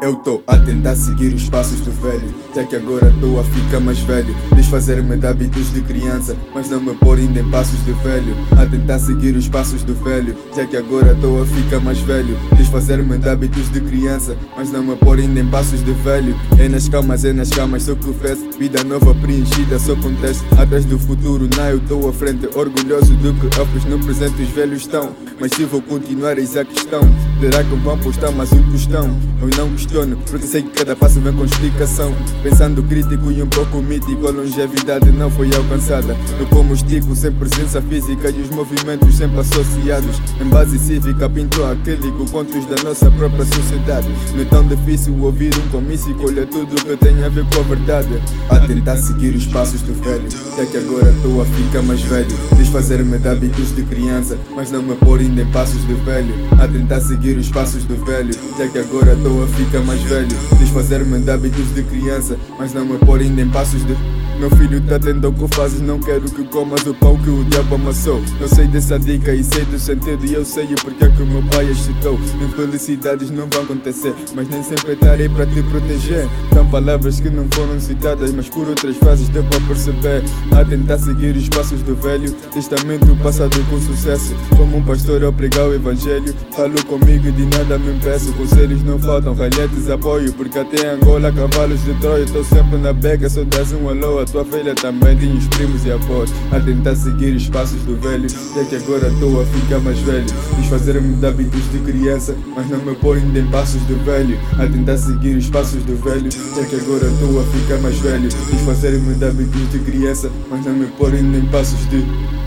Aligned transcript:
Eu 0.00 0.14
tô 0.14 0.40
a 0.46 0.56
tentar 0.56 0.94
seguir 0.94 1.34
os 1.34 1.48
passos 1.48 1.80
do 1.80 1.90
velho. 1.90 2.32
Já 2.54 2.62
que 2.62 2.76
agora 2.76 3.12
tô 3.20 3.40
a 3.40 3.44
ficar 3.44 3.80
mais 3.80 3.98
velho. 3.98 4.32
Desfazer-me 4.54 5.16
de 5.16 5.26
hábitos 5.26 5.72
de 5.72 5.80
criança 5.80 6.36
Mas 6.54 6.70
não 6.70 6.80
me 6.80 6.94
pôr 6.94 7.18
ainda 7.18 7.40
em 7.40 7.50
passos 7.50 7.84
de 7.84 7.92
velho. 7.92 8.36
A 8.56 8.64
tentar 8.64 9.00
seguir 9.00 9.34
os 9.34 9.48
passos 9.48 9.82
do 9.82 9.94
velho. 9.94 10.36
Já 10.54 10.64
que 10.66 10.76
agora 10.76 11.16
tô 11.20 11.42
a 11.42 11.46
ficar 11.46 11.80
mais 11.80 11.98
velho. 11.98 12.38
Desfazer-me 12.56 13.18
de 13.18 13.28
hábitos 13.28 13.72
de 13.72 13.80
criança 13.80 14.36
Mas 14.56 14.70
não 14.70 14.84
me 14.84 14.94
pôr 14.94 15.18
ainda 15.18 15.40
em 15.40 15.46
passos 15.48 15.84
de 15.84 15.92
velho. 15.92 16.36
É 16.58 16.68
nas 16.68 16.88
calmas, 16.88 17.24
é 17.24 17.32
nas 17.32 17.50
calmas, 17.50 17.82
sou 17.82 17.96
confesso 17.96 18.48
Vida 18.56 18.84
nova 18.84 19.12
preenchida, 19.16 19.80
só 19.80 19.96
contexto. 19.96 20.44
Atrás 20.56 20.84
do 20.84 20.98
futuro, 20.98 21.48
não 21.56 21.70
eu 21.70 21.80
tô 21.80 22.08
à 22.08 22.12
frente. 22.12 22.48
Orgulhoso 22.54 23.14
do 23.16 23.34
que 23.34 23.48
fiz 23.72 23.84
no 23.84 23.98
presente 23.98 24.42
Os 24.42 24.50
velhos 24.50 24.82
estão 24.82 25.10
Mas 25.40 25.52
se 25.52 25.64
vou 25.64 25.82
continuar 25.82 26.38
eis 26.38 26.56
a 26.56 26.64
questão. 26.64 27.00
Terá 27.40 27.64
que 27.64 27.74
vão 27.74 27.98
postar 27.98 28.30
mais 28.30 28.52
um 28.52 28.62
tostão? 28.70 29.18
Eu 29.40 29.48
não 29.56 29.74
questiono, 29.88 30.16
porque 30.30 30.46
sei 30.46 30.62
que 30.62 30.70
cada 30.70 30.94
passo 30.94 31.20
vem 31.20 31.32
com 31.32 31.44
explicação. 31.44 32.14
Pensando 32.42 32.82
crítico 32.82 33.32
e 33.32 33.42
um 33.42 33.48
pouco 33.48 33.78
mítico 33.78 34.28
A 34.28 34.30
longevidade 34.30 35.10
não 35.10 35.30
foi 35.30 35.50
alcançada. 35.54 36.16
Eu 36.38 36.46
como 36.46 36.74
estico, 36.74 37.16
sem 37.16 37.32
presença 37.32 37.80
física 37.82 38.30
E 38.30 38.40
os 38.40 38.50
movimentos 38.50 39.16
sempre 39.16 39.40
associados. 39.40 40.20
Em 40.40 40.48
base 40.48 40.78
cívica 40.78 41.28
pintou 41.28 41.70
acrílico 41.70 42.30
Contos 42.30 42.64
da 42.66 42.82
nossa 42.84 43.10
própria 43.10 43.44
sociedade. 43.46 44.08
Não 44.34 44.42
é 44.42 44.44
tão 44.44 44.66
difícil 44.66 45.18
ouvir 45.20 45.52
um 45.56 45.68
comício 45.70 46.16
Olha 46.22 46.46
tudo 46.46 46.76
que 46.76 46.96
tem 46.96 47.24
a 47.24 47.28
ver 47.28 47.44
com 47.46 47.60
a 47.60 47.62
verdade. 47.62 48.22
A 48.50 48.60
tentar 48.60 48.96
seguir 48.96 49.34
os 49.34 49.46
passos 49.46 49.80
do 49.82 49.94
velho 50.02 50.28
Até 50.52 50.66
que 50.66 50.76
agora 50.76 51.10
estou 51.10 51.40
a 51.40 51.44
ficar 51.44 51.82
mais 51.82 52.00
velho. 52.02 52.28
Desfazer-me 52.56 53.18
de 53.18 53.28
hábitos 53.28 53.74
de 53.74 53.82
criança 53.82 54.36
Mas 54.54 54.70
não 54.70 54.82
me 54.82 54.94
pôr 54.96 55.20
ainda 55.20 55.42
em 55.42 55.46
passos 55.50 55.86
de 55.86 55.94
velho. 55.94 56.34
A 56.60 56.68
tentar 56.68 57.00
seguir 57.00 57.36
os 57.36 57.48
passos 57.48 57.84
do 57.84 57.96
velho 58.04 58.34
Já 58.58 58.68
que 58.68 58.78
agora 58.78 59.14
estou 59.14 59.42
a 59.42 59.46
ficar 59.46 59.77
mais 59.84 60.02
velho. 60.02 60.28
Desfazer-me 60.58 61.18
de 61.20 61.30
hábitos 61.30 61.74
de 61.74 61.82
criança. 61.82 62.38
Mas 62.58 62.72
não 62.72 62.84
me 62.84 62.98
pôr 62.98 63.20
ainda 63.20 63.40
em 63.40 63.48
passos 63.48 63.84
de 63.86 63.94
meu 64.38 64.50
filho 64.50 64.80
tá 64.82 64.98
tendo 65.00 65.28
o 65.28 65.32
que 65.32 65.54
fazes, 65.54 65.80
não 65.80 65.98
quero 65.98 66.22
que 66.30 66.44
comas 66.44 66.86
o 66.86 66.94
pão 66.94 67.16
que 67.18 67.28
o 67.28 67.44
diabo 67.44 67.74
amassou. 67.74 68.22
Eu 68.40 68.46
sei 68.46 68.68
dessa 68.68 68.98
dica 68.98 69.34
e 69.34 69.42
sei 69.42 69.64
do 69.64 69.78
sentido 69.78 70.24
e 70.24 70.34
eu 70.34 70.44
sei 70.44 70.64
o 70.66 70.76
porquê 70.76 71.08
que 71.08 71.22
o 71.22 71.26
meu 71.26 71.42
pai 71.50 71.68
excitou. 71.68 72.18
Infelicidades 72.40 73.30
não 73.30 73.48
vão 73.50 73.62
acontecer, 73.62 74.14
mas 74.36 74.48
nem 74.48 74.62
sempre 74.62 74.92
estarei 74.92 75.28
para 75.28 75.44
te 75.44 75.60
proteger. 75.64 76.28
São 76.54 76.68
palavras 76.68 77.18
que 77.18 77.28
não 77.30 77.48
foram 77.50 77.80
citadas, 77.80 78.32
mas 78.32 78.48
por 78.48 78.68
outras 78.68 78.96
fases 78.98 79.28
para 79.28 79.42
perceber. 79.42 80.22
A 80.52 80.64
tentar 80.64 80.98
seguir 80.98 81.36
os 81.36 81.48
passos 81.48 81.82
do 81.82 81.96
velho, 81.96 82.30
testamento 82.52 83.16
passado 83.22 83.58
com 83.68 83.80
sucesso. 83.80 84.34
Como 84.56 84.76
um 84.76 84.82
pastor 84.82 85.24
ao 85.24 85.32
pregar 85.32 85.66
o 85.66 85.74
evangelho, 85.74 86.32
falo 86.52 86.82
comigo 86.84 87.26
e 87.26 87.32
de 87.32 87.44
nada 87.46 87.76
me 87.76 87.92
impeço. 87.96 88.32
Conselhos 88.34 88.84
não 88.84 88.98
faltam, 89.00 89.34
ralhetes 89.34 89.90
apoio, 89.90 90.32
porque 90.32 90.58
até 90.58 90.90
Angola, 90.90 91.32
cavalos 91.32 91.82
de 91.84 91.94
Troia, 91.94 92.26
tô 92.26 92.44
sempre 92.44 92.78
na 92.78 92.92
beca, 92.92 93.28
só 93.28 93.42
das 93.42 93.72
um 93.72 93.88
alô 93.88 94.27
tua 94.30 94.44
filha 94.44 94.74
também 94.74 95.16
tinha 95.16 95.34
os 95.34 95.46
primos 95.48 95.84
e 95.84 95.92
avós. 95.92 96.32
A 96.52 96.60
tentar 96.60 96.94
seguir 96.96 97.34
os 97.34 97.48
passos 97.48 97.80
do 97.82 97.96
velho 97.96 98.28
Já 98.28 98.64
que 98.64 98.76
agora 98.76 99.08
estou 99.08 99.40
a 99.40 99.44
ficar 99.46 99.78
mais 99.80 99.98
velho. 100.00 100.26
Desfazer-me 100.58 101.16
de 101.16 101.26
hábitos 101.26 101.72
de 101.72 101.78
criança 101.78 102.36
Mas 102.54 102.68
não 102.68 102.78
me 102.78 102.90
ainda 102.90 103.38
em 103.38 103.46
passos 103.46 103.80
do 103.82 103.96
velho. 104.04 104.38
A 104.58 104.66
tentar 104.66 104.96
seguir 104.96 105.36
os 105.36 105.48
passos 105.48 105.82
do 105.84 105.96
velho 105.96 106.30
Já 106.30 106.64
que 106.64 106.76
agora 106.76 107.06
estou 107.06 107.40
a 107.40 107.44
ficar 107.44 107.78
mais 107.78 107.98
velho. 107.98 108.28
Desfazer-me 108.28 109.14
de 109.14 109.24
hábitos 109.24 109.70
de 109.70 109.78
criança 109.80 110.30
Mas 110.50 110.64
não 110.64 110.74
me 110.74 110.84
ainda 110.84 111.38
em 111.38 111.46
passos 111.46 111.80
de 111.88 112.04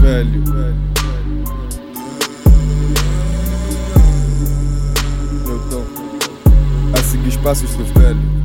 velho. 0.00 0.42
Eu 5.46 5.82
a 6.92 7.02
seguir 7.02 7.28
os 7.28 7.36
passos 7.36 7.70
do 7.70 7.84
velho 7.98 8.42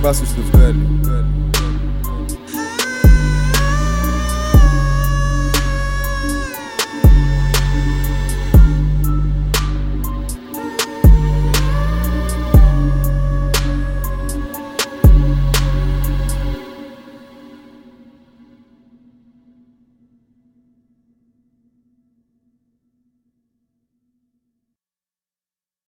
Eu 0.00 0.02
tô 0.02 0.08
a 0.08 0.14
seguir 0.14 0.24
os 0.24 0.24
passos 0.24 0.32
do 0.32 0.58
velho 0.58 1.59